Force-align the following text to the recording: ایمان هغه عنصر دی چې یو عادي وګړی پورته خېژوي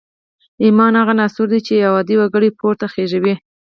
ایمان 0.63 0.93
هغه 1.01 1.13
عنصر 1.17 1.45
دی 1.51 1.59
چې 1.67 1.73
یو 1.83 1.93
عادي 1.99 2.15
وګړی 2.17 2.49
پورته 2.59 2.85
خېژوي 2.93 3.33